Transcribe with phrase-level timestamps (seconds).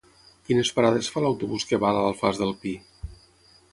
[0.47, 2.77] Quines parades fa l'autobús que va a l'Alfàs del Pi?